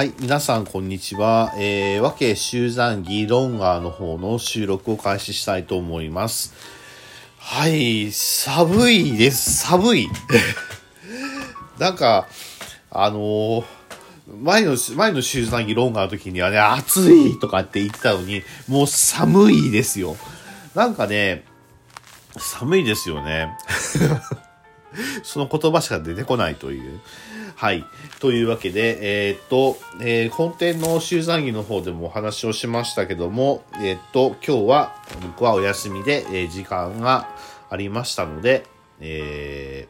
[0.00, 1.52] はい、皆さんこんにちは。
[1.58, 6.54] えー、和慶集団議論ーの方の収録を開始したいと思います。
[7.36, 9.58] はい、寒いです。
[9.58, 10.08] 寒い。
[11.78, 12.28] なんか、
[12.90, 13.64] あのー、
[14.40, 20.16] 前の、前の集団議論ーの時にはね、暑いとかって言ってたのに、もう寒いですよ。
[20.74, 21.44] なんかね、
[22.38, 23.54] 寒いですよね。
[25.24, 27.00] その言葉しか出てこないという。
[27.60, 27.84] はい。
[28.20, 37.28] というわけで、えー、っと、えー、本店の集団着の方でもお話をしましたけども、えー、っと、今日は僕はお休みで、え時間が
[37.68, 38.64] ありましたので、
[39.02, 39.86] え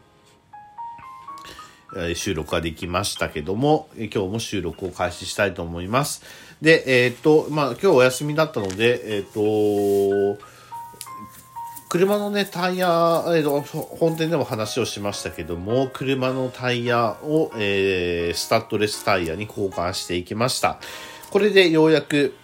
[2.16, 6.24] 収録ができましたけども、今日も収録を開始したいと思います。
[6.60, 10.44] で、えっと、まあ、今日お休みだったので、えっと、
[11.90, 20.78] 車のね、タイヤ、えー、本店でも話をしましたけども、車のタイヤを、えー、スタッドレスタイヤに交換していきました。
[21.32, 22.36] これでようやく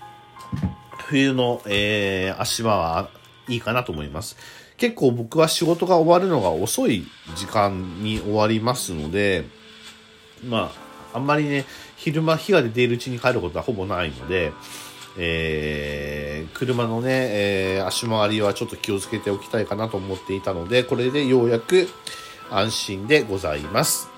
[1.06, 3.08] 冬の、えー、足場は
[3.46, 4.36] いいかなと思います。
[4.78, 9.44] 結構僕は仕事が終わるのが遅い時間に終わりますので、
[10.44, 10.72] ま
[11.12, 14.50] あ、あんまりね、昼間日が出ているうちに帰ることはほぼないので、
[15.18, 21.88] えー、車のね、えー、足回りはちょっと気をつけておきたいかなと思っていたので、これでようやく
[22.50, 24.08] 安心でございます。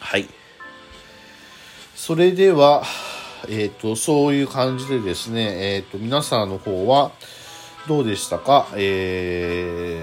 [0.00, 0.28] はい。
[1.94, 2.84] それでは、
[3.48, 7.10] えっ、ー、と、そういう感じでですね、えっ、ー、と、皆さんの方は
[7.88, 8.68] どうでしたか？
[8.74, 10.00] え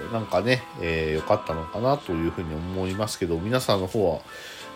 [0.00, 4.20] ー、なんかね、えー、よかったのかなというふうに思いますけど、皆さんの方は、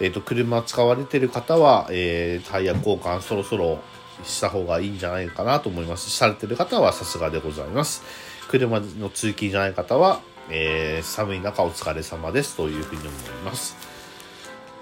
[0.00, 3.78] えっ、ー、と、車使われてる方は、えー、タイヤ交換そろそろ
[4.24, 6.10] した方がいいんじゃないかなと思います。
[6.10, 8.02] されてる方はさすがでございます。
[8.48, 13.12] 車の通勤じゃない方は、えー、寒い中お疲れ様ですというふうに思い
[13.44, 13.76] ます。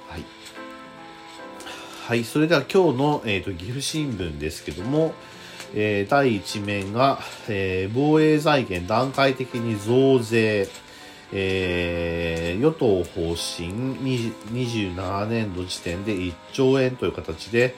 [0.08, 0.24] はい。
[2.06, 5.14] はい、それでは今日の、えーと、岐阜新聞ですけども、
[5.74, 10.68] えー、第1面が、えー、防衛財源段階的に増税、
[11.32, 13.70] えー、与党方針
[14.52, 17.74] 27年度時点で1兆円という形で、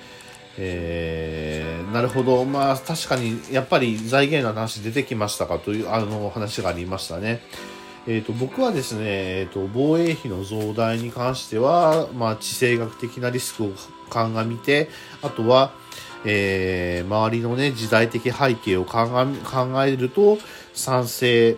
[0.59, 2.45] え、なるほど。
[2.45, 7.41] まあ、確かに、やっぱり財源の話出てきましたかという、あの、話がありましたね。
[8.07, 13.71] え、ー、と、僕はですね、え、ー、と、防衛費の増大に関しては、まあ、地政学的なリスクを
[14.11, 14.89] 鑑みて、
[15.23, 15.73] あとは、
[16.25, 19.07] えー、周りのね、時代的背景を考
[19.85, 20.39] えると、
[20.75, 21.57] 賛成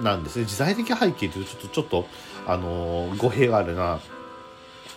[0.00, 0.44] なんですね。
[0.44, 2.06] 時代的背景というと、ちょっと、ちょっと、
[2.46, 4.00] あの語弊があるな。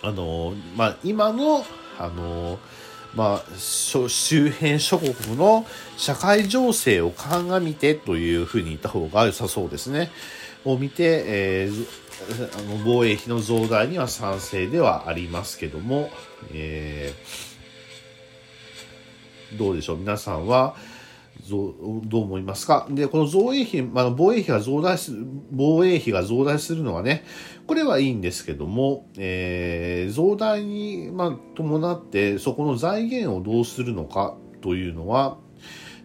[0.02, 1.64] あのまあ、今の、
[1.98, 2.58] あの
[3.16, 5.66] まあ、周辺諸国の
[5.96, 10.10] 社会情勢を鑑みてというふうに言った方が良さそうですね。
[10.66, 16.10] を見て、えー、あの防衛費の増大には賛成ではありますけども、
[16.52, 20.76] えー、どうでしょう皆さんは、
[21.48, 22.86] どう思いますか？
[22.90, 27.24] で、この増衛費、まあ、防衛費が増大する、防衛費が増大するのはね、
[27.66, 35.38] これはいいんですけども、えー、増大に、まあ、伴って、そこの財源をどうするのかというのは、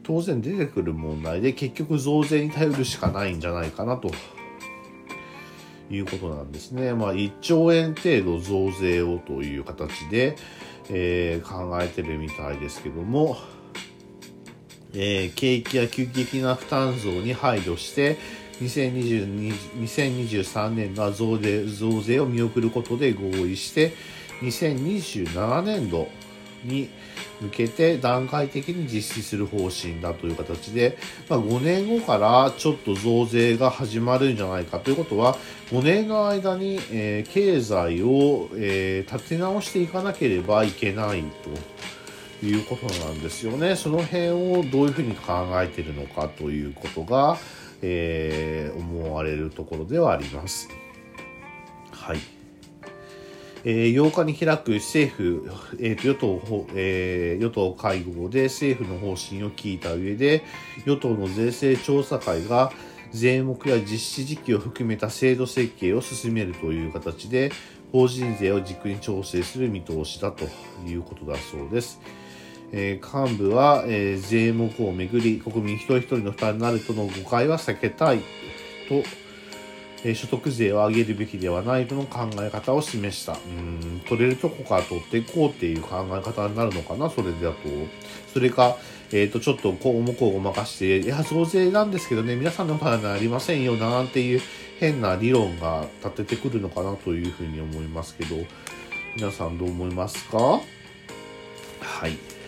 [0.04, 4.12] 当然出てくる問題で、結局増税に頼るしかないんじゃないかなと。
[5.94, 6.94] いうことなんですね。
[6.94, 10.38] まあ、1兆円程度増税をという形で、
[10.90, 13.36] えー、考えてるみたいですけども、
[14.94, 18.18] えー、景気や急激な負担増に配慮して
[18.62, 23.94] 2023年の増税増税を見送ることで合意して
[24.42, 26.08] 2027年度
[26.64, 26.90] に
[27.42, 30.98] 向けて段階的に実施する方針だという形で、
[31.28, 35.38] まあ、5年後からちょっと増税が始まるんじゃないかということは
[35.72, 41.50] 5年の間に、えー、経済を、えー、立て直していかなければいけないと。
[42.46, 43.76] いうことなんですよね。
[43.76, 47.38] その辺をどういうふうに考えているのかということが、
[47.82, 50.70] えー、思われるところではあります。
[51.92, 52.20] はい。
[53.64, 60.44] えー、8日に開く政府、えー、と与党、えー、与党会合で政府の方針を聞いた上で、
[60.86, 62.72] 与党の税制調査会が
[63.12, 67.52] 税目や実施時期を含めた制度設計を進めるという形で、
[67.92, 70.46] 法人税を軸に調整する見通しだと
[70.88, 72.00] いうことだそうです。
[72.72, 78.20] えー、幹部は、えー、税目をめぐり国民一人一人の負担になるとの誤解は避けたい
[78.88, 79.04] と、
[80.04, 83.34] えー、所得税を上げるべきではないとの考え方を示した。
[83.34, 87.56] うん取れるとこから取っていこうっていう考え方になるのかな、それだと。
[88.34, 88.78] それか、
[89.12, 94.42] えっ、ー、と、ちょっとこうもこうごまかして、いや、増税なんですけどね、皆さんの負担になりませんよなんていう
[94.80, 98.38] 変な理論が立ててくるのかなというふうに思いますけど、
[99.16, 100.38] 皆さんどう思いますか？
[100.40, 102.41] はい。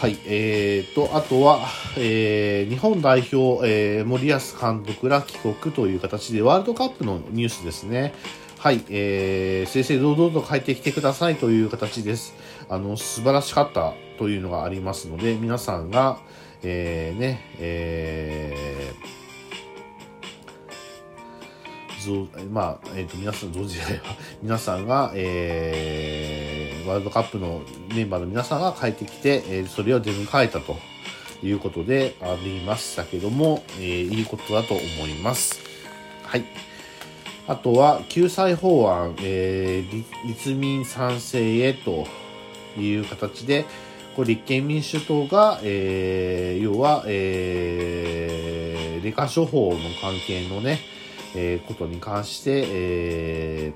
[0.00, 0.16] はい。
[0.24, 1.60] えーと、あとは、
[1.98, 8.14] えー、日本代表、えー、森保監督ら帰国という形で、ワールドカップのニュースですね。
[8.56, 8.82] はい。
[8.88, 12.34] えー、正々堂々と帰ってきてくださいという形です。
[12.70, 16.18] あの、素晴らしかったというのがありますので、皆さんが、
[16.62, 24.00] えー、ね、えー、まあ、えっ、ー、と、皆さん、同時で
[24.42, 26.49] 皆さんが、えー、
[26.90, 27.62] ワールドカップの
[27.94, 30.76] メンバーの皆さんが帰ってきて、え、それを出迎えたと
[31.42, 35.60] いうことでありましたけども、え、いいことだと思います。
[36.24, 36.44] はい。
[37.46, 39.84] あとは、救済法案、え、
[40.26, 42.08] 立民賛成へと
[42.76, 43.66] いう形で、
[44.16, 50.80] これ立憲民主党が、えー、要は、えー、霊感処方の関係のね、
[51.36, 53.72] えー、ことに関して、え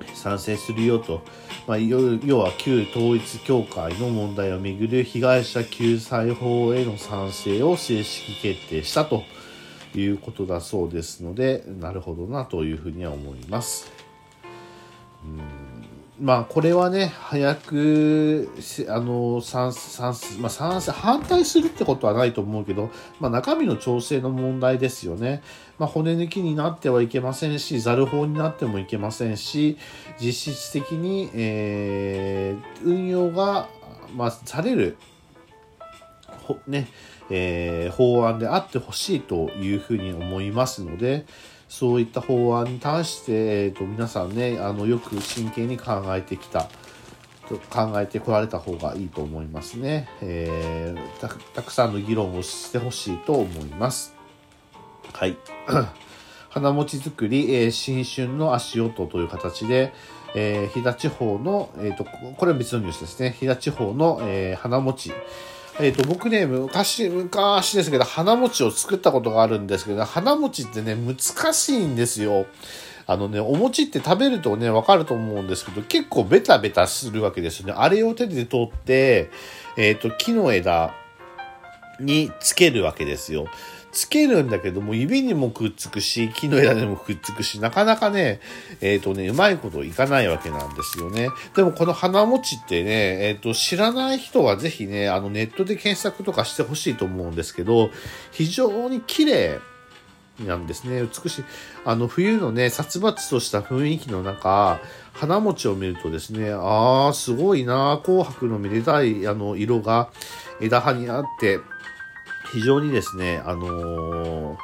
[0.00, 1.22] ー、賛成するよと。
[1.66, 9.22] まあ、要は旧統一教会の問題をめぐる被害者救済法への賛成を正式決定したと
[9.94, 13.90] いうことだそうですので、なるほどなというふうには思います。
[15.24, 15.63] うん
[16.20, 18.48] まあ、これはね、早く、
[18.88, 25.42] あの、賛、賛、まあ、賛成、反対するってことはないと思うけど、まあ、中身の調整の問題ですよね。
[25.76, 29.76] まあ、骨抜きになってはいけませんし、ザル法になってもいけませんし、
[30.20, 33.68] 実質的に、えー、運用が、
[34.14, 34.96] まあ、される、
[36.68, 36.86] ね、
[37.28, 41.26] えー、法案であってほしいというふうに思いますので、
[41.68, 46.68] そういった法案に対して、えーと、皆さんねあのよく真剣に考えてきた
[47.70, 54.14] 考えてこられた方がいいと思いますね、えー、たたくさんの議論をしてほしいと思います。
[55.12, 55.36] はい。
[56.48, 59.92] 花餅作り、えー、新春の足音という形で、
[60.34, 63.36] えー、飛騨地方の、えーと、これは別のニュースですね。
[63.38, 65.12] 飛騨地方の、えー、花餅
[65.80, 72.46] えっ、ー、と、僕ね、昔、昔ですけど、花餅を作ったことがあるんですけど、花餅ってね、難しいんですよ。
[73.06, 77.74] あのね、お餅って食べるとね、わかると思うんですけど、結構ベタベタするわけですよね。
[77.76, 79.30] あれを手で取って、
[79.76, 80.94] えっ、ー、と、木の枝
[82.00, 83.46] につけるわけですよ。
[83.94, 88.40] つけるんだけども、指にもくっつくし、木の枝にもくっつくし、なかなかね、
[88.80, 91.30] えっ、ー、とね、うまいこといかないわけなんですよね。
[91.54, 97.90] でもこの花餅ってね、えっ、ー、と、知らない人はぜひね、あの、ネットで検索とかしてほしいと思うんですけど、
[98.32, 99.60] 非常に綺麗
[100.40, 101.02] なんですね。
[101.02, 101.44] 美しい。
[101.84, 104.80] あの、冬のね、殺伐とした雰囲気の中、
[105.12, 110.10] 花餅を見るとですね、ああ、すごいな紅白のめでたい、あの、色が
[110.60, 111.60] 枝葉にあって、
[112.54, 114.58] 非常にですね、あのー、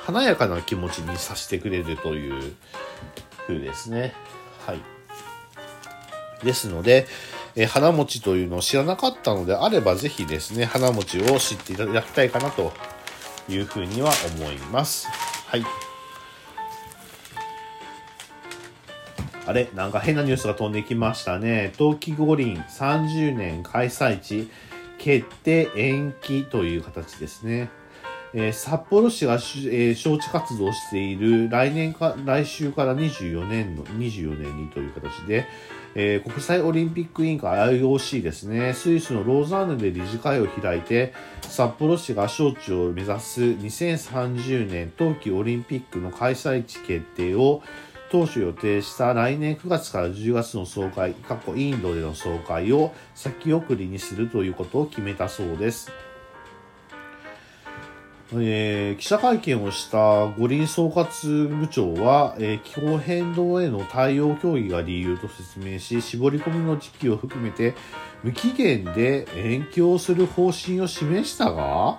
[0.00, 2.56] 華やかな気持ちにさせてくれるという
[3.46, 4.14] 風ですね。
[4.66, 4.80] はい。
[6.44, 7.06] ですので、
[7.54, 12.72] えー、花餅というのを知らなかったのであれば、ぜひですね、花餅を知っていただきたいかなと
[13.48, 15.06] いうふうには思います。
[15.46, 15.64] はい。
[19.46, 21.72] あれなんか変なニュースが飛んできましたね。
[21.78, 24.50] 冬季五輪30年開催地、
[25.06, 27.70] 決定延期という形ですね。
[28.34, 35.46] えー、札幌市が、えー、招致活動している来年か、来週から24年の、24年にという形で、
[35.94, 47.62] えー、国際オリンピック委員会 IOC ですね、スイスのローザーヌで理事会を開いて、札幌市が招致を目指す2030年冬季オリンピックの開催地決定を
[48.10, 55.90] 当初予定した来年9月から10月の総会、過去インドでの総会を先送りにするということを決めたそうです。
[58.32, 67.74] えー、記者会見をした五輪総括部長は、えー、気候変動への対応協議が理由と説明し、絞り込みの時期を含めて
[68.24, 71.98] 無期限で延期をする方針を示したが、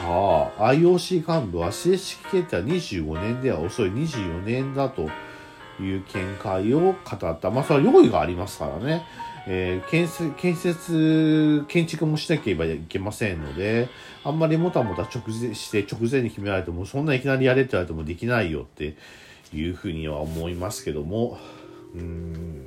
[0.00, 5.08] はあ、IOC 幹部は正式決定は25年では遅い24年だと
[5.80, 7.50] いう見解を語った。
[7.50, 9.04] まあ、それは用意がありますからね。
[9.46, 13.88] えー、建設、建設、建築もしなければいけませんので、
[14.22, 18.96] あんまりもたもた直前して直前に決められても、そんないきなりやれって言われてもできないよって
[19.52, 21.38] いうふうには思いますけども、
[21.94, 22.66] うん、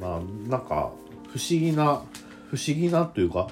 [0.00, 0.92] まあ、なんか、
[1.28, 2.02] 不思議な、
[2.50, 3.48] 不思議なというか、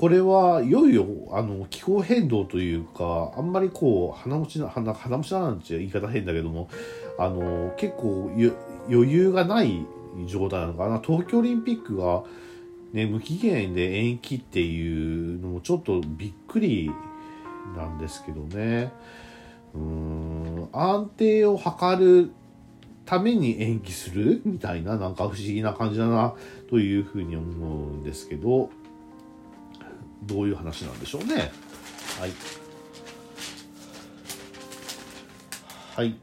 [0.00, 6.70] これはいよいよあの気候変動というかあんまりこう鼻持ちな鼻鼻持ちななんて言い方変だけども
[7.18, 8.30] あの結構
[8.88, 9.84] 余裕がない
[10.26, 11.02] 状態なのかな。
[11.04, 12.24] 東京オリンピックが、
[12.94, 16.90] ね、無期限で延期っていうのもちょっとびっくり
[17.76, 18.94] なんですけどね。
[19.74, 22.30] うん安定を図る
[23.04, 26.34] ために延期するみたいな、なんか不思議な感じだな、
[26.70, 28.70] というふうに思うんですけど、
[30.22, 31.52] どういう話なんでしょうね。
[32.20, 32.32] はい。
[35.96, 36.14] はい。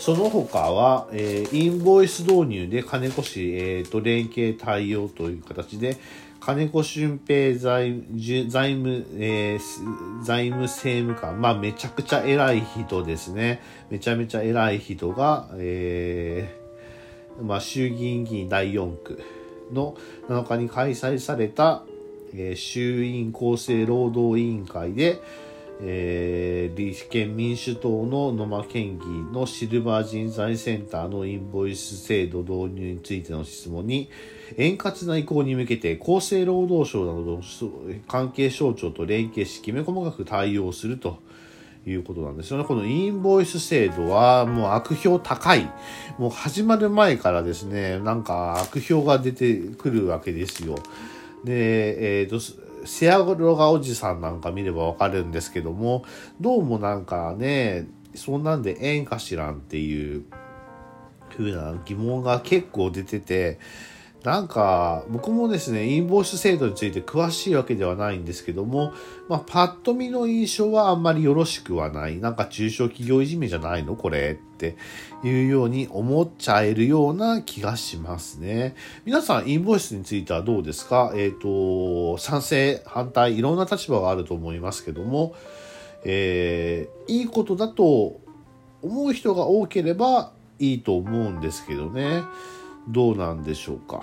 [0.00, 5.96] その他は、えー、インボイス導入で金子氏、えーと、連携対応という形で、
[6.40, 8.02] 金子俊平財
[8.48, 13.62] 財務、えー、財務政務官、まあめちゃくちゃ偉い人ですね。
[13.90, 19.22] めちゃめちゃ偉い人が、えー、まあ衆議院議員第4区
[19.72, 19.96] の
[20.28, 21.84] 7日に開催された、
[22.34, 25.22] えー、衆院厚生労働委員会で、
[25.80, 34.08] えー、立憲民主党の野間県議のシルバー人材センターのインボイス制度導入についての質問に、
[34.56, 37.42] 円滑な移行に向けて厚生労働省などの
[38.06, 41.18] 関係省庁と連携し、きめ細かく対応すると
[41.86, 42.64] いうことなんですよね。
[42.64, 45.70] このインボイス制度はもう悪評高い。
[46.18, 50.76] もう始まる前からですね、なんか悪評が出てくるわけですよ。
[51.44, 56.04] で、えっ、ー、と、セアゴロガおじさんなんか見ればわかるんですけども、
[56.40, 60.24] どうもなんかね、そんなんでええんかしらんっていう
[61.36, 63.58] 風な疑問が結構出てて、
[64.24, 68.92] なんか、僕もですね、インボイス制度について詳しいわけではないんですけども、
[69.28, 72.18] まあ、パッと見の印象はあんまりよろしくはない。
[72.18, 73.96] なんか中小企業いじめじゃないの？
[73.96, 74.76] これって
[75.24, 78.76] いうように思っちゃえるような気がしますね。
[79.04, 81.12] 皆さん、インボイスについてはどうですか？
[81.16, 85.34] えっ、ー、と、賛成、反対、いろんな立場があると思いますけども、
[86.04, 88.20] えー、いいことだと
[88.82, 92.22] 思う人が多ければいいと思うんですけどね。
[92.88, 94.02] どうなんでしょうか？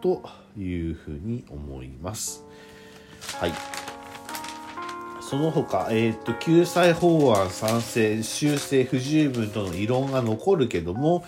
[0.00, 0.22] と
[0.58, 2.44] いうふうに思います。
[3.38, 3.52] はい。
[5.20, 11.24] その他、えっ、ー、と、救済法案賛成、修正不十分との異論が残るけども、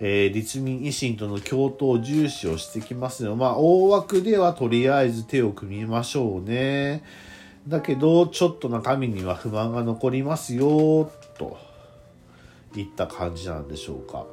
[0.00, 3.36] えー、立民維新との共闘重視をしてきますよ。
[3.36, 7.04] まあ、大枠ではとりあえず手を組みましょうね。
[7.68, 11.56] だけど、ちょっと中身には不満が残りますよ、と
[12.74, 14.26] いった感じなんでしょうか。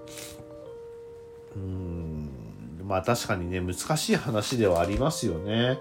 [2.92, 5.80] まあ確かにね難しい話ではありますよね。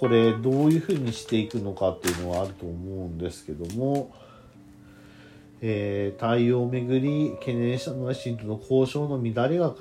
[0.00, 4.12] これどういうふうにしていくのかっていうのはあると思うんですけども、
[5.60, 9.72] えー、対応をめぐり懸念したのは新との交渉の乱れが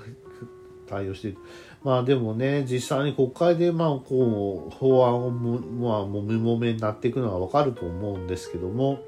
[0.87, 1.39] 対応している。
[1.83, 8.99] まあでもね、実際に国会でまあこう法案をむ、まあ、もみもめになっていくのがわかると思うんですけども、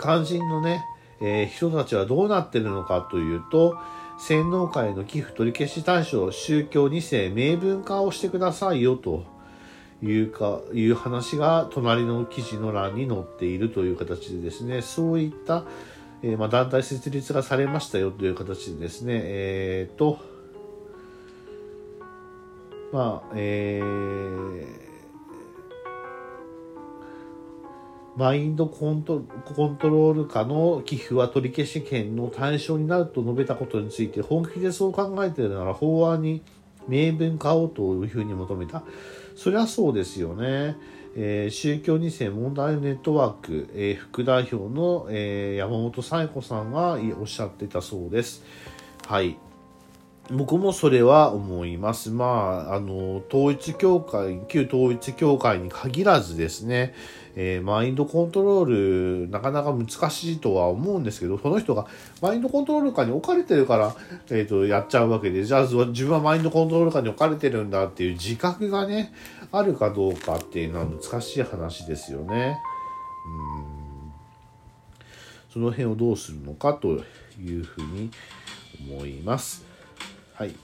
[0.00, 0.82] 肝心のね、
[1.20, 3.76] えー、人たちはどうなってるのかというと、
[4.20, 9.24] 洗脳会の寄付取り消し対象宗教2世明文化をしてくださいよと
[10.02, 15.64] いうかいう話が隣の記事の欄に載っているという形でですねそういった、
[16.22, 20.18] えー、まあ、団体設立がされましたよという形でですねえっ、と
[22.92, 24.79] まあえー
[28.20, 29.20] マインドコント
[29.56, 36.42] コントロール下の寄付は取り消し権の対象になると述べたことについて本気でそう考えているなら法案に
[36.86, 38.82] 明文化をというふうに求めた。
[39.36, 40.76] そりゃそうですよね。
[41.16, 48.44] えー、宗教2世問題ネットワーク、えー、副代表の、えー、山本彩子さんがおっしゃってたそうです。
[49.06, 49.38] はい。
[50.30, 52.10] 僕もそれは思います。
[52.10, 56.94] まあ、あの、統一教会、旧統一教会に限らずですね、
[57.34, 61.86] えー、マインドコントロール、なかなか難しいとは思うんですけど、その人が
[62.22, 63.94] マインドコントロール下に置かれてるから、
[64.30, 69.12] えっ、ー、と、やっちゃうわけで、じゃあ自分はマインドコントロール下に置かれてるんだっていう自覚がね、
[69.50, 72.56] あるかどうかっていうのは難しい話ですよね。
[73.64, 73.80] うん
[75.52, 77.00] その辺をどうするのかと
[77.40, 78.10] いうふうに
[78.88, 79.69] 思います。
[80.40, 80.54] はい、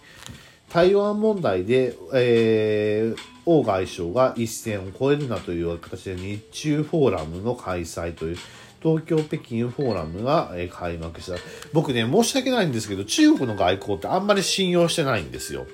[0.71, 8.39] 台湾問題で、えー、王外相が一線を越えるなという形で日中フォーラムの開催という
[8.83, 11.37] 東京北京フォーラムが開幕した。
[11.75, 15.67] 僕ね申し訳ないんですけど中国の外交ってあんまり信用してないんですよ。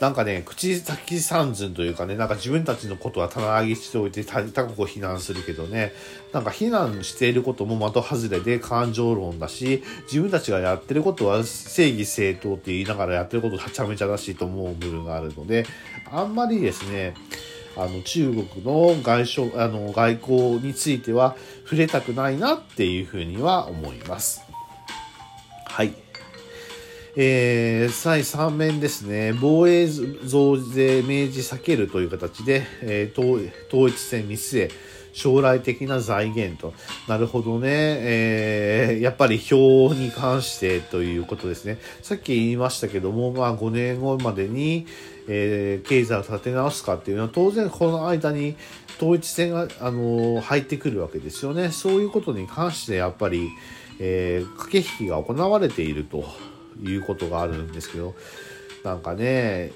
[0.00, 5.92] なんかね、口先三寸というかね、なんか自分たちのことは棚上げしておいて他国を非難するけどね、
[6.32, 15.66] なんか非難していることも的外れで感情論だし、自分たちがやってることは正義正当って言いながらやってることはちゃめちゃだしと思う部分があるので、
[16.12, 17.14] あんまりですね、
[17.76, 24.42] あの中国の外相あの外交については触れたくないなっていうふうには思います。
[25.64, 26.07] はい。
[27.16, 34.70] えー、再3面ですね、防衛増税明示避けるという形で、えー、統一戦に据え、
[35.12, 36.74] 将来的な財源と。
[37.08, 37.68] なるほどね。
[37.70, 41.78] えー、やっぱり票に関してということですね。
[42.02, 44.86] さっき言いましたけども、まあ5年後までに、
[45.26, 48.56] えー、経済を立て直すかっていうのは当然この間に
[48.98, 51.70] 統一戦が、あのー、入ってくるわけですよね。
[51.70, 53.50] そういうことに関してやっぱり、
[53.98, 56.24] えー、駆け引きが行われていると
[56.82, 58.14] いうことがあるんですけど、
[58.84, 59.72] なんかね、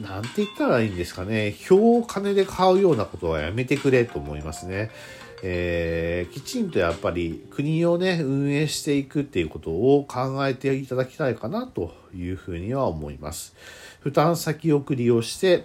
[0.00, 4.90] なんて言ったらいいんですかね、票を金で買うようなことはやめてくれと思いますね。
[5.44, 13.54] えー、きちんとやっぱり国をね、運営していくっていうことを考えていただきたいかなというふうには思います。
[14.00, 15.64] 負担先送りをして、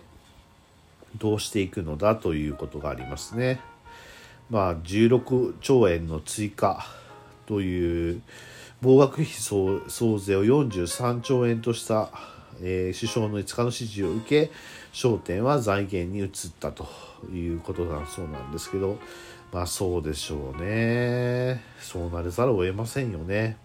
[1.19, 3.61] どうしていくのだということがありますね。
[4.49, 6.85] まあ、16兆円の追加
[7.45, 8.21] という、
[8.81, 12.09] 防学費総総税を43兆円とした
[12.61, 14.51] えー、首相の5日の指示を受け
[14.93, 16.29] 焦点は財源に移っ
[16.59, 16.87] たと
[17.31, 18.97] いうことだそうなんですけど
[19.51, 21.61] まあそうでしょうね。
[21.79, 23.57] そうなれざるを得ませんよね。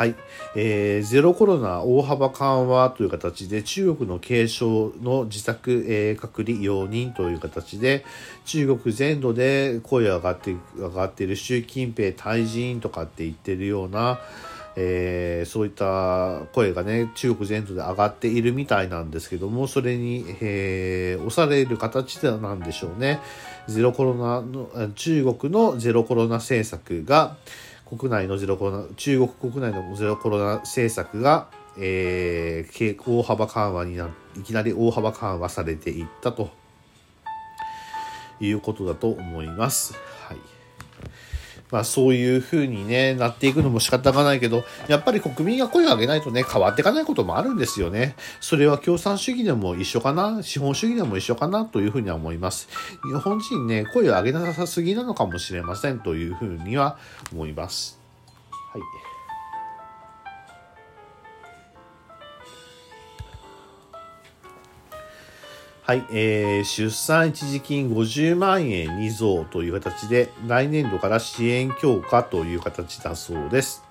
[0.00, 0.14] はい、
[0.54, 8.06] えー、ゼロコロナ大幅緩和という形で中国の軽症の自宅、えー、隔離容認という形で
[8.46, 14.20] 中国全土で声が上がって上がっている習近平退陣とかって言ってるような
[14.76, 23.20] えー、そういった声がね、中国全土で上がっているみたいなんですけども、それに、えー、押される形でなんでしょうね。
[23.66, 27.36] ゼロコロナの、中国のゼロコロナ政策が、
[27.96, 36.50] 国内のゼロコロナ、中国国内のゼロコロナ政策が、えー、大幅緩和にな、いきなり大幅緩和されていったと
[38.38, 39.94] いうことだと思います。
[41.70, 48.16] まあそういう風にね、なっていくのも仕方がないけど、やっぱり国民が声を上げないとね、変わっていかないこともあるんですよね。
[48.40, 52.68] それは共産主義でも一緒かな、資本主義でも一緒かなというふうには思います。
[53.04, 56.98] 日本人ね、声を上げなさすぎなのかもしれませんというふうには
[57.32, 57.98] 思います。
[58.72, 58.99] はい。
[65.90, 73.82] はい、えー、出産一時金50万円に増という形で、来年度から支援強化という形だそうです。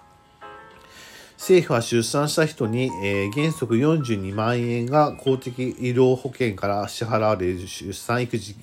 [1.38, 8.56] 政府は出産した人に、えー、原則42万円が公的医療保険から支払われる出産育児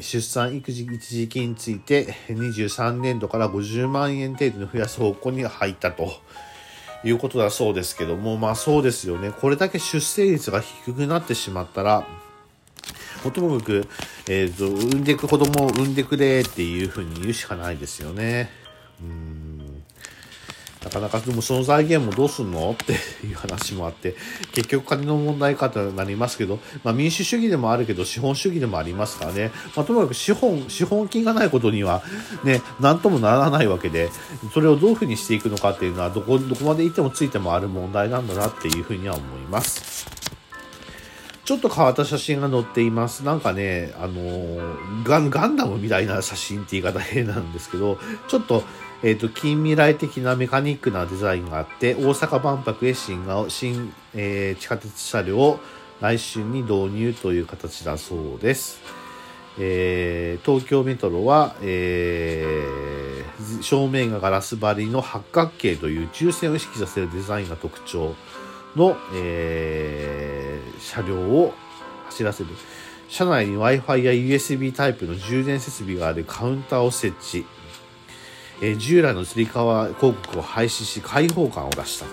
[0.00, 6.14] 出産育児一時金について23年度から50万円程度に増やす方向に入ったと
[7.06, 9.30] いうことだそうですけども、まあそうですよね。
[9.30, 12.06] これだけ出生率が低くなってしまったら、
[13.24, 13.88] もともかく、
[14.28, 18.50] えっ、ー、と、産んでいく子供を産んでくれっていうふうに言うしかないですよね。
[19.00, 19.35] うん
[20.86, 22.92] なかなかでもその財源もどうすんのって
[23.26, 24.14] いう話もあって、
[24.52, 32.04] 結局金の問題かとなりますけど、まあ民主主義でもあるけど資本主義でもありますからね、まあともかく資本、資本金がないことには
[32.44, 34.10] ね、なんともならないわけで、
[34.54, 40.06] それをどういうふうにしていくのかっていうのはどこ、どこまで行ってもついてもある問題なんだなっていうふうには思います。
[41.44, 43.22] ちょっと変わった写真が載っています。
[43.22, 48.64] なんかね、あのガン、ガンダムみたいな写真って言い方変なんですけど、ちょっと、
[49.02, 55.60] えっ、ー、と、近未来的なメカニックなデザインがあって、大阪万博へ新が新、えー、地下鉄車両を
[56.00, 58.80] 来春に導入という形だそうです。
[59.58, 68.14] えー、東京メトロは、えー、正面がガラス張りの八角形という抽選を意識させるデザインが特徴
[68.76, 71.54] の、えー、車両を
[72.06, 72.50] 走らせる。
[73.08, 77.46] 車内に Wi-Fi や USB タイプの充電設備があるカウンターを設置。
[78.60, 82.06] えー、従来のつり革広告を廃止し開放感を出した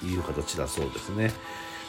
[0.00, 1.32] という形だそうですね。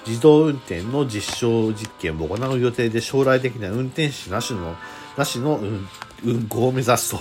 [0.07, 4.75] 自動運転の実証実験を行う予定で将来的な運転士なしの、
[5.17, 5.87] なしの運
[6.23, 7.19] 運行を目指すと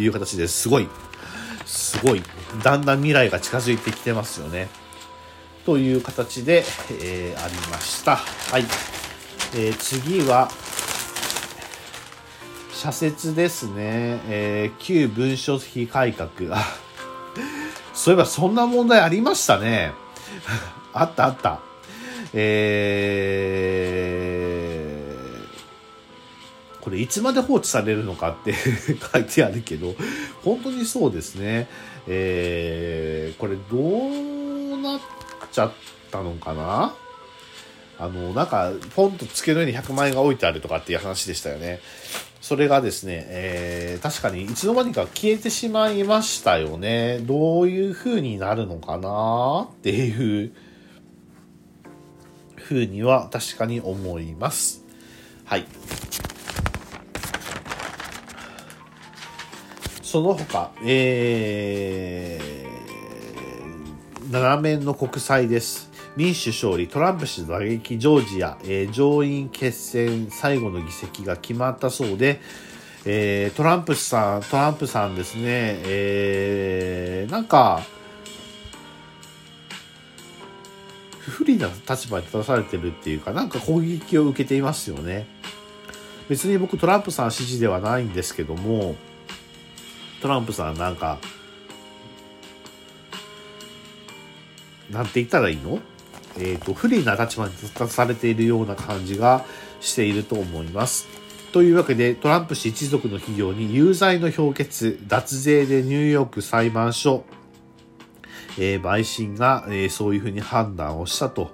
[0.00, 0.88] いう形ですごい、
[1.64, 2.22] すごい、
[2.62, 4.68] だんだん未来が近づいてきてますよね。
[5.64, 6.64] という形で、
[7.00, 8.16] えー、ありました。
[8.16, 8.64] はい。
[9.54, 10.50] えー、次は、
[12.86, 14.20] 社説ですね。
[14.28, 16.30] えー、旧文書費改革。
[17.92, 19.90] そういえばそんな問題ありましたね。
[20.94, 21.58] あったあった。
[22.32, 28.54] えー、これいつまで放置されるのかって
[29.12, 29.96] 書いてあるけど、
[30.44, 31.66] 本当にそうですね。
[32.06, 33.78] えー、これど
[34.76, 35.00] うなっ
[35.50, 35.72] ちゃっ
[36.12, 36.94] たのかな？
[37.98, 41.80] あの、なんか、ポンと机の上に100万円が置いてあるとかっていう話でしたよね。
[42.46, 47.18] それがですね、えー、確かにいつの間にか消えてしまいましたよね。
[47.22, 50.52] どういう風になるのかなっていう
[52.54, 54.84] ふうには確かに思います。
[55.44, 55.66] はい。
[60.02, 65.85] その他、えー、7面の国債です。
[66.16, 72.40] 民主勝利、トランプ氏打撃、ジョージア、えー、上院決戦最後の議席が決まったそうで、
[73.04, 77.82] えー、トランプさん、トランプさんですね、えー、なんか、
[81.20, 85.26] 不利な立場に立たされてるっていうか、なんか攻撃を受けていますよね。
[86.30, 88.96] 別に僕トランプさん支持ではないんですけども、
[90.22, 91.18] トランプさんなんか、
[94.90, 95.78] なんて言ったらいいの？
[96.38, 99.44] え、ー、と、不利な立場に立たされているような感じが
[99.80, 101.06] していると思います。
[101.52, 107.24] というわけで、トランプ氏一族の企業に有罪の評決、脱税でニューヨーク裁判所、
[108.58, 111.50] えー、陪審が、えー、そういうふうに判断をしたと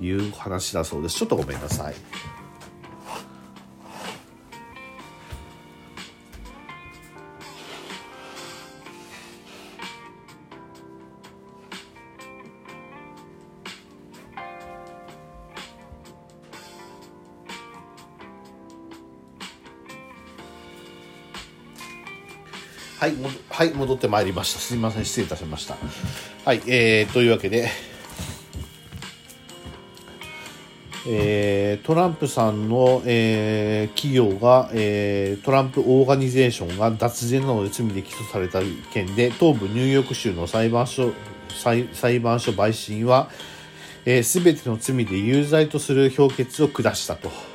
[0.00, 1.16] いう話だそうです。
[1.16, 1.94] ちょっとごめんなさい。
[23.04, 23.14] はい、
[23.50, 24.60] はい、戻ってまいりました。
[24.60, 25.76] すみません、失礼いたしました。
[26.46, 27.68] はい、えー、というわけで、
[31.06, 38.60] えー、トランプさんの、えー、企業が、えー、トランプオーガニゼーションが脱税などで罪で起訴された
[38.94, 41.12] 件で、東部ニューヨーク州の裁判所、
[41.50, 43.36] 裁裁判所陪審は、す、
[44.06, 47.53] えー、べ、ての罪で有罪とする評決を下したと。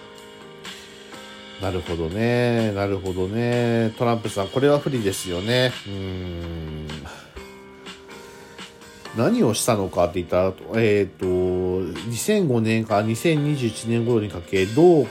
[1.62, 2.72] なるほどね。
[2.72, 3.94] なるほどね。
[3.98, 5.72] トランプさん、これは不利ですよね。
[5.88, 6.88] うん。
[9.18, 15.06] 何をしたのかって言ったら、えっ、ー、と、2005年から2021年頃にかけ、同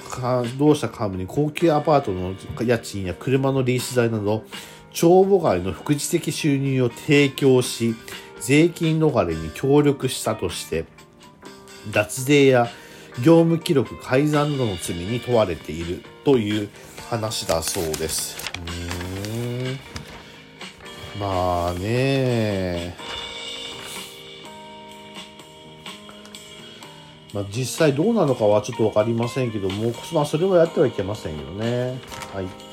[0.58, 2.34] 同社幹部に高級アパートの
[2.64, 4.44] 家賃や車のリース代など、
[4.90, 7.94] 帳簿外の副次的収入を提供し、
[8.40, 10.86] 税金逃れに協力したとして、
[11.92, 12.68] 脱税や
[13.22, 16.68] 業務記録改ざんなどの罪に問われているという
[17.08, 18.36] 話だそうです。
[18.58, 18.60] う
[21.18, 22.94] んまあね
[27.32, 31.98] まあ、実際どうなのかはちょっと分かりませんけども、まあ、それはやってはいけませんよね。
[32.34, 32.67] はい。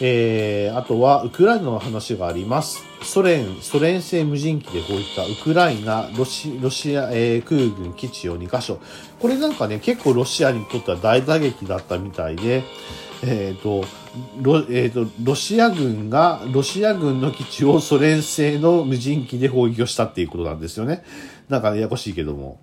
[0.00, 2.84] えー、あとは、ウクライナの話があります。
[3.02, 8.80] ソ連、ソ連製無人機でこういったウクライナ、ロシロシア、えー、空軍基地を2カ所。
[9.20, 12.64] これなんかね、結構ロシアにとっては大打撃だったみたいで、
[13.22, 13.86] えっ、ー、と、
[14.42, 21.04] ロ、えっ、ー、と、ロシア軍が、ロシア軍の基地をソ連製の無人機で砲撃をしたっていうことなんですよね。
[21.48, 22.58] なんかややこしいけども。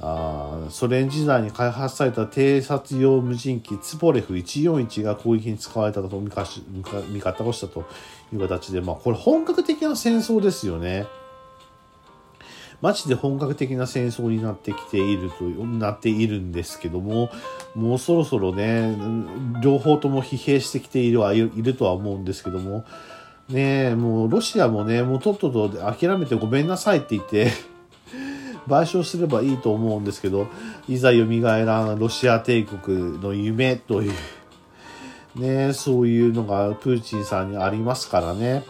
[0.00, 6.62] あソ連時代に開発された偵察用無人機ツポレフ141が攻撃に使われたと見かし
[7.08, 7.84] 見方をしたと
[8.32, 11.06] いう形で、まあ、これ本格的な戦争ですよね。
[12.82, 17.30] マジで本格的な戦争になってきていると、なっているんですけども、
[17.74, 18.94] もうそろそろね、
[19.62, 22.84] 両方とも疲弊してきているはいるとは思うんですけども、
[23.48, 27.50] ねもうロシアもね、もうとっとと諦めてごめんなさいって言って
[28.68, 30.48] 賠償すればいいと思うんですけど、
[30.88, 34.12] いざ蘇らんロシア帝国の夢という、
[35.36, 38.64] ね、そういうのがプーチンさんにありますからね。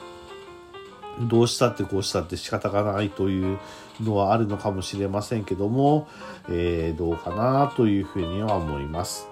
[1.20, 3.58] どうしたってこうしたって仕方がないという
[4.02, 6.08] のはあるのかもしれませんけども、
[6.48, 9.28] えー、どうかなというふうには思います。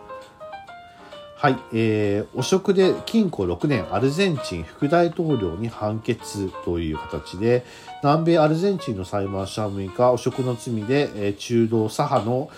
[1.37, 7.67] はい、えー、汚職で禁錮6年アルゼンチン副大統領に判決という形で
[8.05, 12.51] 南米アルゼンチンの裁判所は6日汚職の罪で、中道左派の、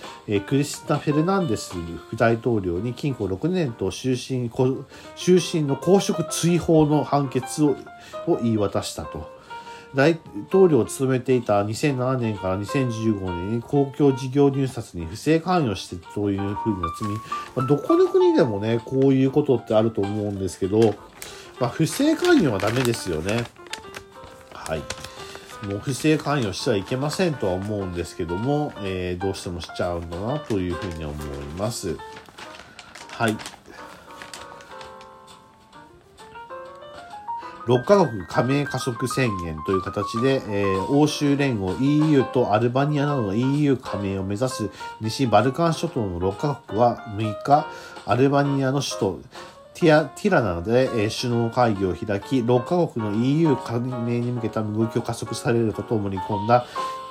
[0.44, 1.74] クリスタ・フェルナンデス
[2.09, 4.50] 副大統領に禁錮6年と終身
[5.14, 7.76] 終身の公職追放の判決を
[8.26, 9.30] を言い渡したと。
[9.94, 17.09] 大統領を務めていた2007年から2015年に公共事業入札に不正関与してというふうな罪、
[17.54, 20.96] まあ、どこの国でもね、こういうことってあると思うんですけど、
[21.61, 23.44] まあ、不正関与はダメですよね。
[24.52, 24.82] はい。
[25.62, 31.27] もう不正関与しちゃいけませんとは思うんですけども、えー、どうしてもしちゃうんだなというふうに思い
[31.59, 31.97] ます。
[33.11, 33.37] はい。
[37.66, 47.66] 6カ国加盟加速宣言という形で、えー、欧州連合 EU とアルバニアなどの EU 加盟を目指す西バルカン諸島の6カ国は6日、
[48.07, 49.21] アルバニアの首都
[49.79, 56.65] ティアティラナで、首脳会議を開き、6カ国の EU 加盟に向けた動きを加速されることを盛り込んだ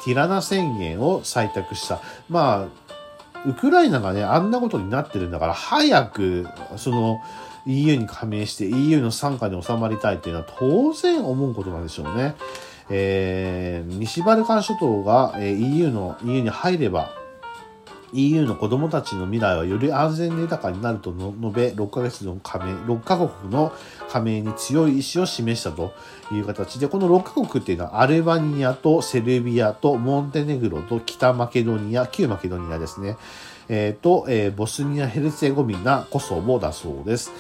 [0.03, 2.01] ティラナ宣言を採択した。
[2.27, 2.85] まあ
[3.47, 6.47] ウクライナがね、あんなことになってるんだから、早く、
[6.77, 7.21] その、
[7.67, 12.35] EU に加盟して EU の傘下に収まりたいっていうのは当然思うことなんでしょうね。
[12.89, 17.11] えー、西バルカン諸島が、えー、EU の、EU に入れば、
[18.13, 23.73] EU の子供たちの未来はより安全で豊かになると述べ、6ヶ月の加盟、6カ国の
[24.09, 25.93] 加盟に強い意志を示したと
[26.31, 33.17] いう形で、この6カ国っていうのはアルバニアとセルビアとモンテネグロと北マケドニア、旧マケドニアですね。
[33.67, 37.31] えー、と、えー、ボスニア・ヘルツェゴミナ、コソボだそうです。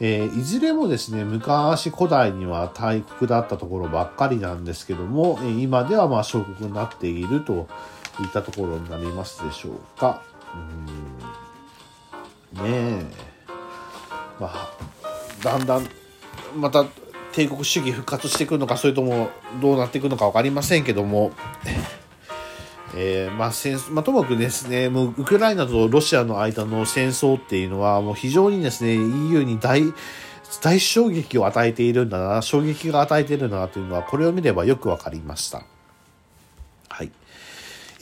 [0.00, 7.68] えー、いずれもですね、昔古代には大国だったところばっかりなんですけども、今ではまあ小国になっていると
[8.20, 10.22] いたところになりますでしょうか。
[10.54, 10.82] うん
[12.52, 13.04] ねえ。
[14.38, 14.70] まあ、
[15.42, 15.88] だんだん、
[16.56, 16.84] また
[17.32, 21.32] 帝国主義復活してくるのか、それともどうなっていくのか分かりませんけども、
[22.94, 29.82] えー、まあ戦まあ、ともかくですね、もうウクライナとロシアの間の戦争っていうのは、もう非常にですね、EU に大、
[30.60, 35.64] 大衝撃を与えているんだな、衝撃が与えているんだなというのは、これを見ればよくわかりました。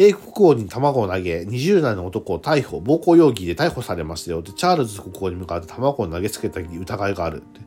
[0.03, 4.41] 英国王に卵を投げ、20代の男を逮捕、暴行容疑で逮捕されましたよ。
[4.41, 7.61] で、チャールズ国王に向かって卵を投げつけた疑いがあるって。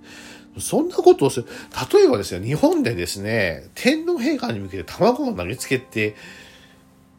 [0.60, 1.48] そんなことをする。
[1.94, 6.16] 例えばですよ、日本でですね、天皇陛下に向けて卵を投げつけて、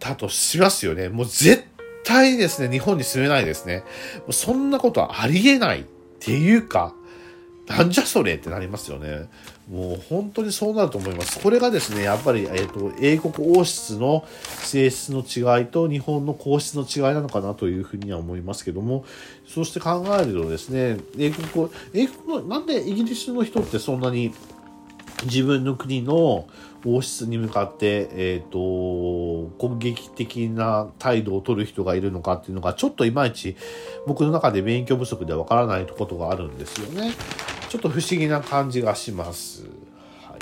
[0.00, 1.08] たとしますよね。
[1.08, 1.62] もう絶
[2.02, 3.84] 対ですね、日本に住めないですね。
[4.30, 5.84] そんなことはありえないっ
[6.18, 6.92] ていうか、
[7.66, 9.28] なんじゃそれってなりますよね。
[9.70, 11.40] もう本当にそうなると思います。
[11.40, 19.06] これがですね、やっぱり、えっ、ー、と、英国王室の性質の違いと日本の皇室の違いなのかなというふうには思いますけども、
[19.46, 24.34] そして考えるとですね、英国、英国の、なんでイギリスの人ってそんなに
[25.24, 26.46] 自分の国の
[26.84, 28.58] 王室に向かって、えっ、ー、と、
[29.58, 33.56] 攻撃的な態度を取る人がいるのかっていうのが、ちょっといまいち
[34.06, 37.12] 僕の中で勉強不足でわからないことがあるんですよね。
[37.70, 39.64] ちょっと不思議な感じがします。
[40.20, 40.36] は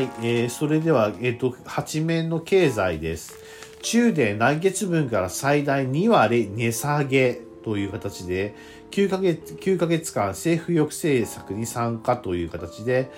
[0.00, 3.36] い、えー、それでは、えっ、ー、と、八面の経済です。
[3.82, 8.54] 中で来月分から最大2割値下げという形で、
[8.94, 13.10] 9ヶ月、9ヶ月間政府抑制策に参加という形で、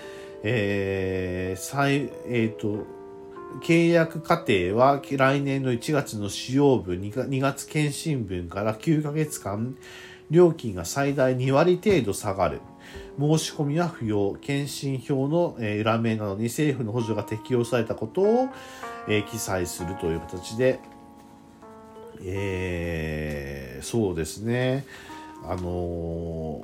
[0.42, 2.86] えー、再、えっ、ー、と、
[3.60, 9.76] 契約過程は来年の1月の使用分2月検診分から9ヶ月間
[10.30, 12.62] 料金が最大2割程度下がる。
[13.18, 14.34] 申し込みは不要。
[14.40, 18.48] 検診票の裏面などに政府の補助が適用されたことを
[19.30, 20.80] 記載するという形で、
[22.24, 24.86] えー、そうですね。
[25.44, 26.62] あの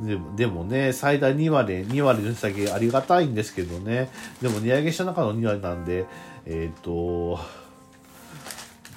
[0.00, 6.06] でもでもね、最大2割、2割の値下げありがたいんですけどね、でも値上げした中の2割なんで、
[6.44, 7.38] えっ、ー、と、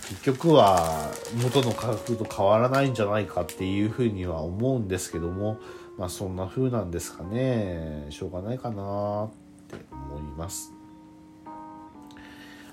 [0.09, 5.57] 結局は元の価格と変わらないんじゃないかっていうふうには思うんですけども、
[5.97, 8.07] まあそんな風なんですかね。
[8.09, 9.29] しょうがないかなっ
[9.67, 10.74] て思います。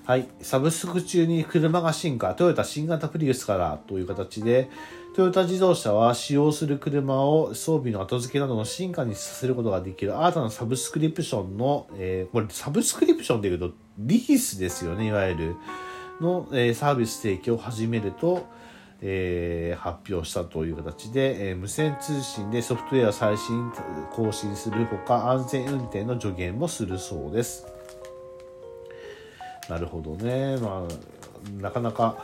[0.05, 0.27] はい。
[0.41, 4.69] サブスク中に車が進化、トヨタ新型プリウスからという形で、
[5.15, 15.55] トヨタ自動車は使用する車を装備の後付けなどの進化にさせることができる新たなサブスクリプションの、えー、これサブスクリプションでいうとリースですよね、いわゆる。
[16.19, 18.47] の、えー、サービス提供を始めると、
[19.01, 23.71] えー、発表したという形で、えー、無線通信でソフトウェア最新
[24.11, 27.72] 更新するほか安全運転の助言もするそうです。
[29.69, 30.57] なるほどね。
[30.57, 32.17] まあ、なかなか、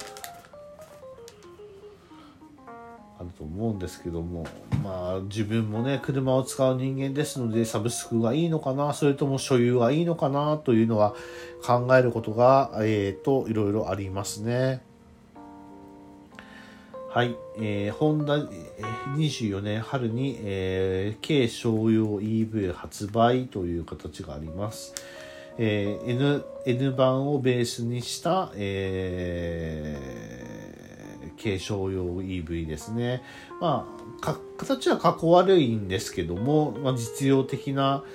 [3.20, 4.46] あると思うんですけども、
[4.82, 11.16] まあ、自分もね、車を使う人間ですので、サブスクがいいのかな、それとも所有がいいのかな、というのは
[11.62, 14.82] 考えることが、えっ、ー、と、いろいろありますね。
[17.10, 18.38] はい、えー、ホンダ
[19.18, 24.94] 24年春に、えー、軽商用 EV 発売という形があります。
[25.62, 33.22] えー、N, N 版をベースにした、えー、軽商用 EV ですね。
[33.60, 33.86] ま
[34.22, 38.06] あ、形はかっこ悪いんですけども、まあ、実用的な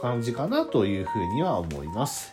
[0.00, 2.32] 感じかなというふうには思います。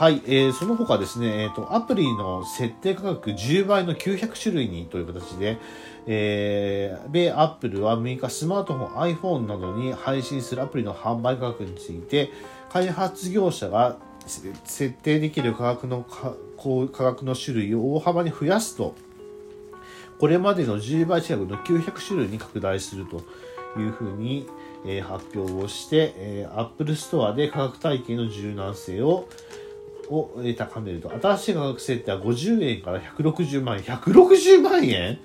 [0.00, 5.58] はい、えー、その他ですね、えっ、ー、と、アプリの設定価格10倍の900種類にという形で、
[6.06, 12.30] えー、米アップルは6日スマートフォン iPhone などに配信するアプリの販売価格について、
[12.70, 16.34] 開発業者が設定できる価格の価
[17.04, 18.94] 格の種類を大幅に増やすと
[20.18, 23.22] これまでの10倍近くの900種類に拡大すると
[23.78, 24.46] いうふうに、
[24.86, 29.28] えー、発表をして、えー、Apple Store で価格体系の柔軟性を
[30.10, 33.82] を高めると新しい学生っては50円から160万円。
[33.82, 35.18] 160万円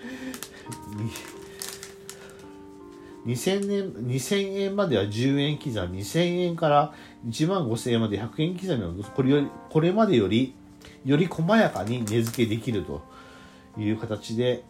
[3.26, 6.04] ？2000年2000円までは10円刻み。
[6.04, 6.94] 2000円から
[7.28, 9.04] 1万5000円まで100円刻みの。
[9.04, 10.54] これよりこれまでより
[11.04, 13.02] より細やかに値付けできると
[13.78, 14.64] いう形で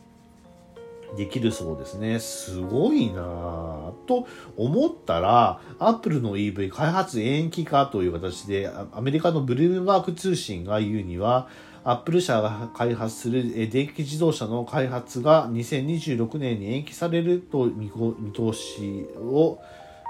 [1.17, 2.19] できるそうですね。
[2.19, 11.47] すごいなぁと思ったら、アップルの EV 開発延期かという形で、アメリカのブルームバーク通信が言うには、
[11.83, 17.91] アップル社が開発する電気自動車の開発が2026年に延期されると見
[18.33, 19.59] 通しを、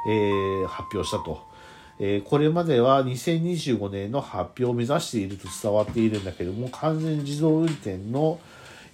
[0.08, 1.56] えー、発表したと。
[1.98, 8.40] えー、これまでは2025年の発表を目指していると伝わっているんだけども、完全自動運転の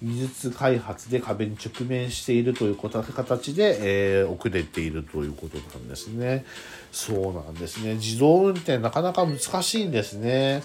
[0.02, 3.78] 技術開発で壁に直面しているという形で、
[4.20, 6.44] えー、遅れているということなんですね。
[6.90, 7.94] そうなんですね。
[7.94, 10.64] 自動運転なかなか難しいんですね。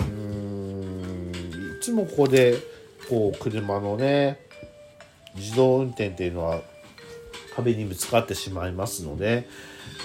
[0.00, 2.56] うーん、いつもここで、
[3.10, 4.40] こう、車のね、
[5.34, 6.62] 自動運転っていうのは
[7.54, 9.46] 壁にぶつかってしまいますので、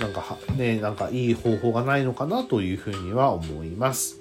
[0.02, 4.18] なんかね、なんかいい方法がないのかなというふうには思います。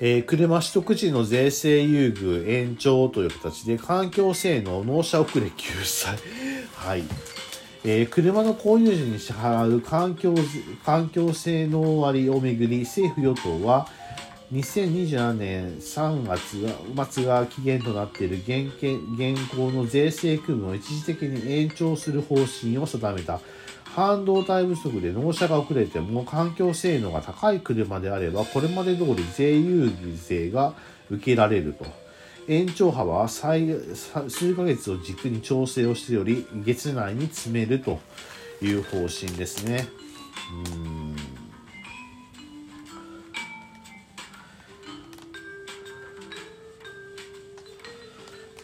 [0.00, 6.16] えー、車取得時の税制優遇延長という形で環境性能納車遅れ救済。
[6.74, 7.04] はい。
[7.86, 10.34] えー、車の購入時に支払う環境
[10.84, 13.86] 環境性能割をめぐり政府与党は
[14.52, 23.40] 2027年3月末が期限となっている現現行の税制区分を一時的に延長する方針を定めた
[23.94, 30.74] 半導体不足で納車が遅れても環境性能が高い車であればこれまで通り税優遇税が
[31.10, 31.86] 受けられると。
[32.46, 33.44] 延長幅は数
[34.54, 38.00] ヶ月を軸に調整をしており月内に詰めると
[38.60, 39.86] いう方針ですね。
[40.74, 41.16] うん。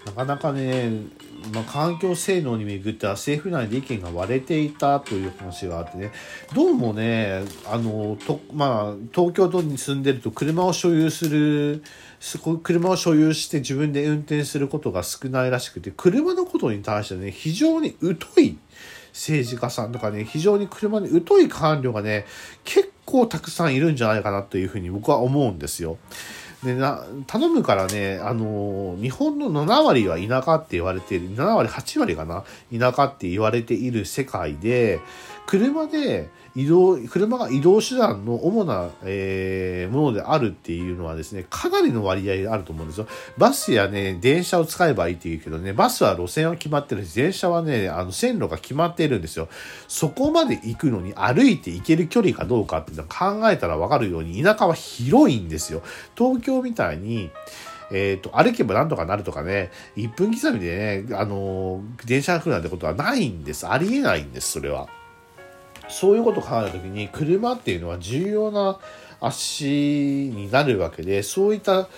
[0.05, 0.91] なかなかね
[1.53, 6.13] まあ、環境性能にめぐっては政府内で意見が割れていたという話があってね
[6.55, 11.83] どうもねあのと、まあ、東京都に住んでると車を所有する
[12.63, 18.59] 車を所有して自分で運転することが少ないらしくて車のことに対してね非常に疎い
[19.13, 22.27] 政治家さんとかね非常に車に疎い官僚がね
[22.65, 25.99] 結構たくさんいるんじゃないかなというふうに僕は思うんですよ。
[26.63, 32.45] でな頼むからね、あの日本の7割は田舎って言われている、7割、8割かな、
[32.77, 35.01] 田舎って言われている世界で、
[35.51, 43.09] 車で移動、車が移動手段の主な、えー、ものであるっていうのはですね、かなりの割合あると思うんですよ。
[43.37, 49.49] バスやね、電車を使えばいいって言うけどね、バスは路線は決まってるし、電車はね、あの線路が決まっているんですよ。
[49.89, 55.83] そこまで行くのに歩いて行ける距離かどうかっていうのを考えたらわかるように、田舎は広いんですよ。
[56.17, 57.29] 東京みたいに、
[57.91, 63.67] えっ、ー、と、歩けばなんとかなるとかね、1分刻みでね、あの電車が来るなんてことはないんです。
[63.67, 64.89] ありえないんです、それは。
[65.91, 68.79] そういうことを考えた時に車っていうのは重要な
[69.21, 71.89] 足になるわけでそういった、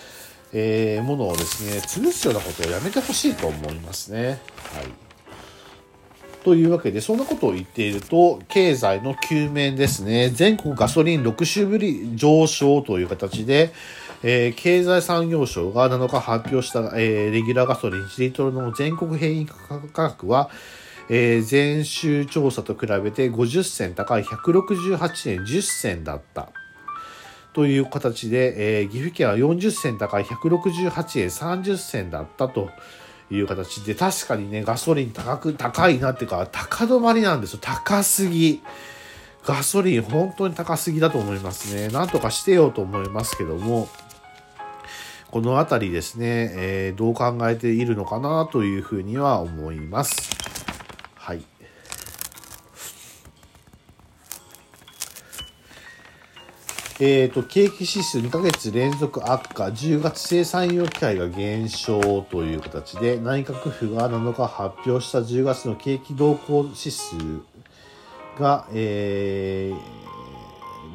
[0.52, 4.40] えー、ものをですね潰すようなことをやめてほしいと思いますね。
[4.74, 5.02] はい
[6.44, 10.28] というわけで、そんなことを言っていると、経済の休面ですね。
[10.30, 13.72] 全国ガソリン6週ぶり上昇という形で、
[14.24, 20.50] えー、経済産業省が7日発表した、えー、レギュラーガソリン1リットルの全国平均価格は、
[21.08, 26.50] えー、前週調査と比べて50銭高い168円10銭だった。
[27.52, 32.70] という形で、えー、岐阜県は40銭高い168円30銭だったと
[33.30, 37.58] いう形で、確かにね、ガソリン高く、高いなっていうか、高止まりなんですよ。
[37.60, 38.62] 高すぎ。
[39.44, 41.88] ガソリン本当に高すぎだと思いますね。
[41.88, 43.88] なんとかしてよと思いますけども、
[45.30, 50.30] このあたりですね、えー、どう考えているのかなというふうには思います。
[57.04, 67.16] えーと、景気指数2ヶ月連続悪化、10月生産用機械が減少という形で、内閣府が7日発表した10月の景気動向指数
[68.38, 69.72] が、え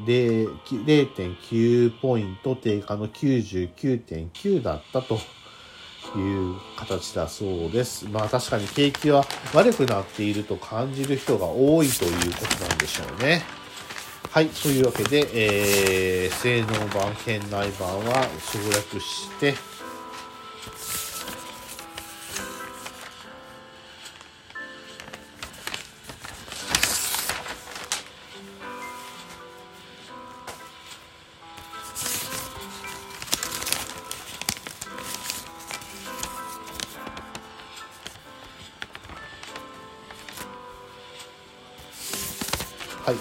[0.05, 0.45] ー、
[0.85, 8.07] 0.9ポイント低下の99.9だったという形だそうです。
[8.07, 13.56] まあ確かに景気は悪くなっていると感じる人が多いということなんでしょうね。
[14.37, 14.49] はい。
[14.49, 19.55] というわけで、えー、性能版、県内版は省略して、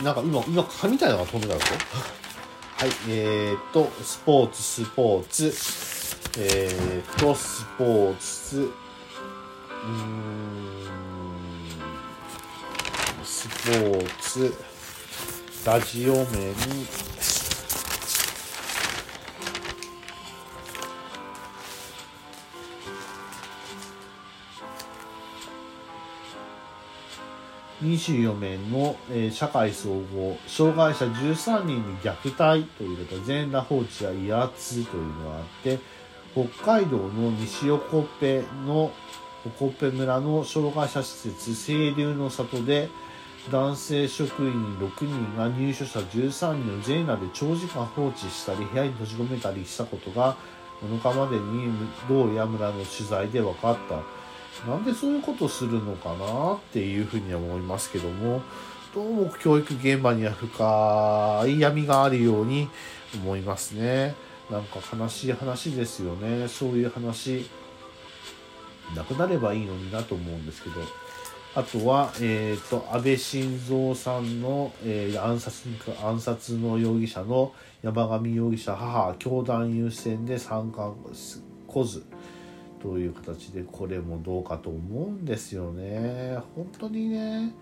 [0.06, 1.78] なんか今、今、蚊みたいなのが飛んでたんですよ。
[2.78, 5.52] はい、えー、っと、スポーツ、スポーツ、
[6.38, 11.66] えー、っと、スポーツ、うーん、
[13.24, 14.54] スポーツ、
[15.64, 16.54] ラジオ面、
[27.82, 35.78] 24面の、えー社会総合、障害者13人に虐待ということ、全裸放置や威圧というのがあって、
[36.32, 38.92] 北海道の西横手の
[39.44, 42.88] 横手村の障害者施設、清流の里で、
[43.50, 50.36] 男性職員6人が入所者13人を全裸で長時間放置したり、部屋に閉じ込めたりしたことが、
[50.82, 51.70] 7日までに
[52.08, 54.00] 同や村の取材で分かった。
[54.64, 58.42] なんでそういうことするのかなっていうふうには思いますけども、
[58.94, 62.68] どうも教育現場には深い闇があるように
[63.14, 64.14] 思いますね。
[64.50, 66.48] なんか悲しい話ですよね。
[66.48, 67.48] そういう話、
[68.94, 70.80] なくなればいいのになと思うんですけど。
[71.56, 75.68] あとは、えっ、と、安倍晋三さんの、えー暗殺、
[76.04, 80.92] 暗殺の容疑者の山上容疑者母、教団優先で参加
[81.66, 82.04] こず。
[82.80, 86.38] という形でこれもどうかと思うんですよね。
[86.54, 87.52] 本当にね。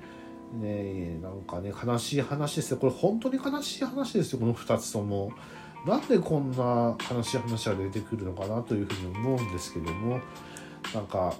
[0.60, 2.76] ねなんかね悲しい話ですよ。
[2.78, 4.40] これ本当に悲しい話ですよ。
[4.40, 5.32] この2つとも。
[5.86, 10.20] なんでこんな悲しい話が出てくるのかなというふうに思うんですけども。
[10.92, 11.34] なんか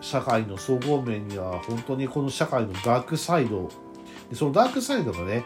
[0.00, 3.70] 社会の総合面には本当にこの社会のダークサイド。
[4.30, 5.44] でそのダークサイドがね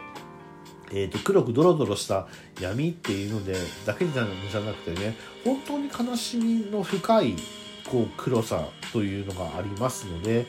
[0.93, 2.29] えー、と黒くドロドロした
[2.61, 3.55] 闇っていうので
[3.85, 4.29] だけじゃな
[4.73, 7.37] くてね本当に悲しみの深い
[7.87, 10.47] こう黒さというのがありますので、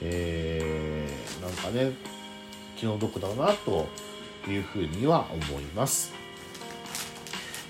[0.00, 1.92] えーなんかね
[2.76, 3.88] 気の毒だなと
[4.48, 6.12] いうふうには思います。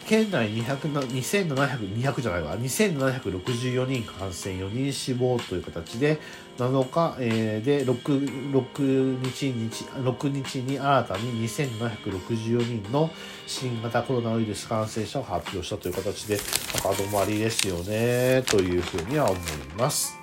[0.09, 6.19] 県内200な2700、200じゃないわ、2764人感染、4人死亡という形で、
[6.57, 13.11] 7日、えーで 6, 6, 日に6日に新たに2764人の
[13.47, 16.39] 新型コロナウイルス感染者を発表したという形で、
[16.83, 19.41] 高止まりですよね、というふうには思い
[19.77, 20.17] ます。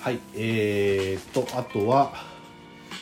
[0.00, 2.35] はい、えー、と、あとは、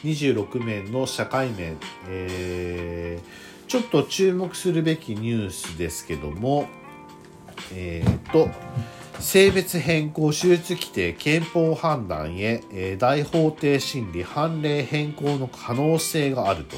[0.05, 1.77] 26面の社会面、
[2.09, 6.67] えーちょっと注目するべきニュースですけども、
[7.73, 8.49] えー、と、
[9.21, 16.77] 性別変更手術規定憲法判断へ、えー大法廷審理判例変更の可能性があると。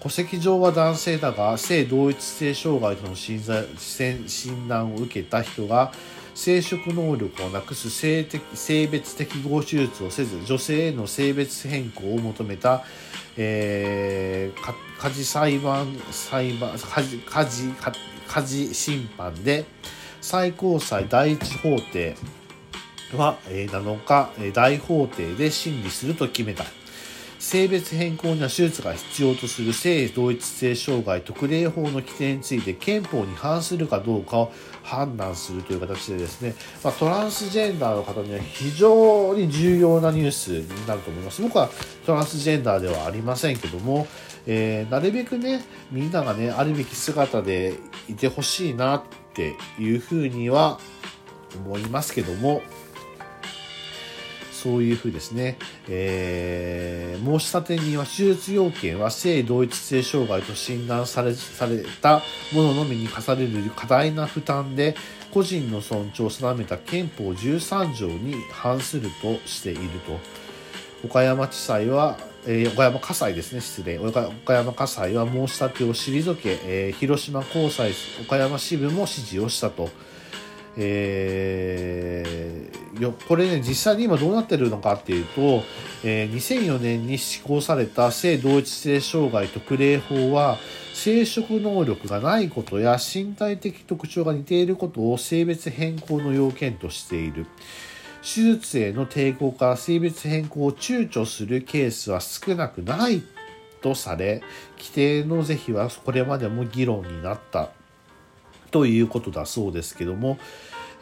[0.00, 5.92] 戸籍上は男性だが性同一性障害との診断診断を受けた人が
[6.36, 12.84] 生殖能力をなくす性的性別適合手術をせず女性への性別変更を求めた、
[13.38, 17.72] えー、家事裁判裁判家事家事
[18.28, 19.64] 家事審判で
[20.20, 22.16] 最高裁第一法廷
[23.16, 26.64] は、7日大法廷で審理すると決めた。
[27.46, 41.40] 性別変更には手術が必要とする性同一性障害特例法の規定について憲法に反するかどうかを判断するという形でですね、まあ、トランスジェンダーの方には非常に重要なニュースになると思います。
[41.40, 41.70] 僕は
[42.04, 44.08] トランスジェンダーではありませんけども、
[44.48, 47.74] えーなるべくね、みんながね、あるべき姿で
[48.08, 49.02] いてほしいなっ
[49.34, 50.80] ていうふうには
[51.64, 52.62] 思いますけども、
[54.56, 64.94] そういうふうですね、えー申し立て人は手術要件は性同一性障害と診断されされたもののみに課される過大な負担で
[65.32, 70.18] 個人の尊重を定めた憲法13条に反するとしていると。
[71.04, 73.60] 岡山地裁は、えー岡山家裁ですね。
[73.60, 73.98] 失礼。
[73.98, 77.92] 岡山家裁は申し立てを退け、えー広島高裁
[78.22, 79.90] 岡山支部も指示をしたと。
[80.76, 85.62] えーよこれね実際に今どうなってるのかっていうと、
[86.02, 90.58] えー2004年に施行された性同一性障害特例法は
[90.94, 97.46] 生殖能力がないことや身体的特徴が似ていることを性別変更の要件としている。
[98.22, 103.22] 手術への抵抗から性別変更を躊躇するケースは少なくない
[103.80, 104.42] とされ
[104.76, 107.70] 規定の是非はこれまでも議論になった。
[108.76, 110.38] ということだそうですけども、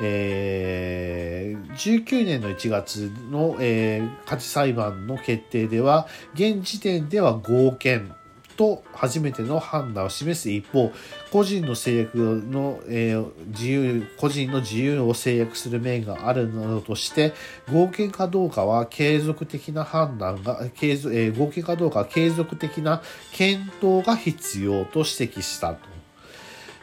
[0.01, 8.15] えー19年の1月の、えー家事裁判の決定では現時点では合憲
[8.57, 10.93] と初めての判断を示す一方、
[11.33, 12.17] 個人の制約
[12.49, 17.33] の、えー、自由、個人の自由を制約する面があるなどとして、
[17.73, 23.03] 合憲かどうかは継続的な判断が、継続え、合憲かどうかは継続的な
[23.33, 25.94] 検討が必要と指摘したと。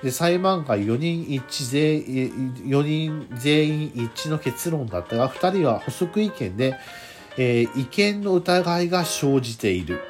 [0.03, 6.75] で裁判官4人一致全員4人全員一致の結論だったが、2人は補足意見で、
[7.37, 10.01] えー、違憲の疑いが生じている。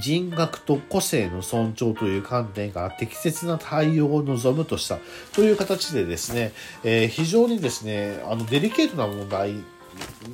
[0.00, 4.98] 人格と個性の尊重という観点から適切な対応を望むとした
[5.32, 9.54] という形でですね、えー、非常にですね、あのデリケートな問題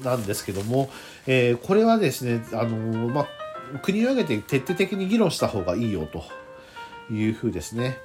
[0.02, 0.90] なんですけども、
[1.26, 6.24] えー、これはですね、あのまあ、国を挙げて徹底的に議論した方がいいよと
[7.12, 7.98] いうふうですね。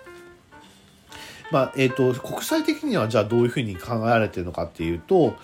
[1.51, 5.35] まあえーと、国際的にはじゃあどういうふうに考えられているのかっていうと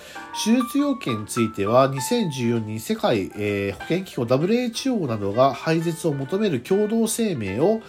[0.44, 7.82] 手術要件については2014年に世界、えー、保健機構 WHO などが廃絶を求める共同声明を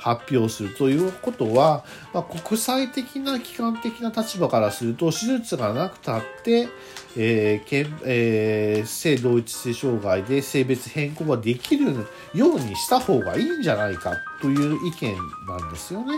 [0.00, 6.68] 発表するということは、まあ、国際的な機関的な立場からすると手術がなくたって、
[7.18, 15.16] えーけんえー、性同一性障害で性別変更ができるようにした方がいいんじゃないかという意見
[15.46, 16.14] なんですよね。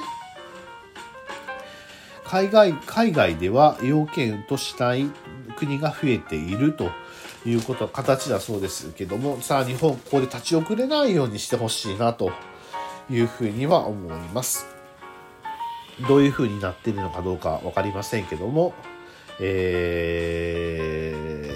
[2.33, 5.11] 海外海外では要件としたい
[5.59, 6.91] 国が増えていると
[7.45, 12.33] いうこと形だそうですけどもさあ日本ここで立ち遅れないようにしてほしいなと
[13.11, 14.67] いうふうには思います。
[16.09, 18.73] どういうふうになっているのかどうか分かりませんけども
[19.39, 21.52] えー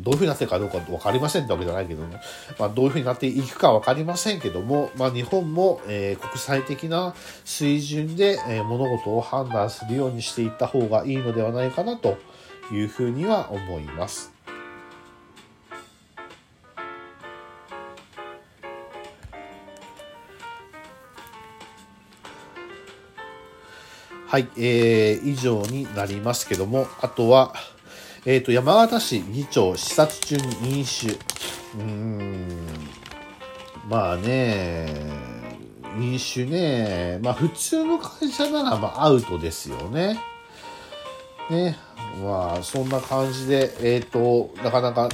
[0.00, 2.18] どういうふうになってるかどうか分かりませんってわけじゃないけども、
[2.58, 12.18] まあ、どういうふうになっていくか分かりませんけども、まあ、日本も、えー、国際的な水準で、えー、物事を判断するようにしていった方がいいのではないかなと
[12.72, 14.32] いうふうには思います。
[24.30, 27.52] はい、えー、以上になりますけども、あとは、
[28.26, 31.12] えっ、ー、と、山形市議長視察中に飲酒。
[31.12, 32.66] うーん、
[33.88, 34.88] まあね、
[35.98, 40.20] 飲酒ね、まあ普通の会社ならまあアウトですよね。
[41.48, 41.78] ね、
[42.22, 45.08] まあそんな感じで、えっ、ー、と、なかなか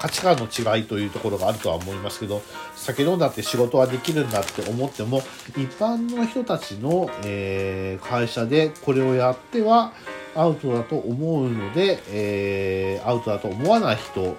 [0.00, 2.42] 価値観の違いというところがあるとは思いますけど、
[2.74, 9.92] 酒飲んだって仕事はできるんだって思っても、一般の人たちの、えー、会社でこれをやっては、
[10.38, 14.36] アウトだと思うので、えー、アウトだと思わない人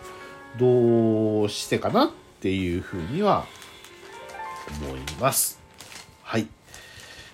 [0.57, 3.45] どうしてかなっていうふうには
[4.81, 5.59] 思います。
[6.23, 6.47] はい。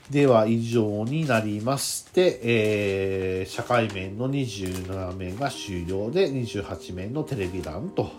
[0.10, 8.12] では以上になりまして、えー、社会面の27面が終了で28面のテレビ欄と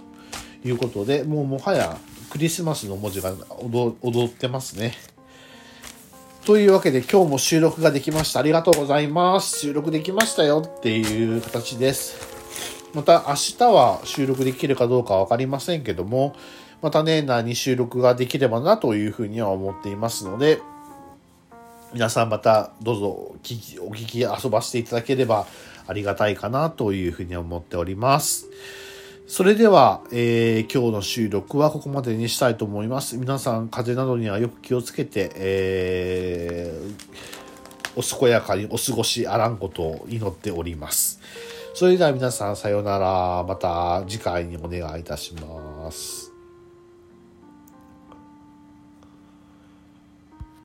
[0.64, 1.96] いうことでもうもはや
[2.30, 4.94] クリスマスの文字が踊ってますね。
[6.46, 8.38] というわけで今日も収録ができました。
[8.38, 9.58] ありがとうございます。
[9.58, 12.20] 収録できましたよっていう形です。
[12.94, 16.36] また明日は収録できるかどうかわかりませんけども、
[16.82, 20.60] また年内に収録ができればなというふうには思っていますので、
[21.92, 25.48] 皆さんまたどうぞお聞き、お聞き遊ばせていただければ
[25.88, 28.46] ありがたいかなというふうに思っております。
[29.28, 33.16] それでは、えー、今日の収録はここまでにしたいと思います。
[33.16, 41.20] 皆さん、風邪などにはよく気をつけて、えー、お健やかにお過ごしあらんことを祈っております。
[41.74, 43.42] それでは皆さん、さようなら。
[43.42, 46.25] また次回にお願いいたします。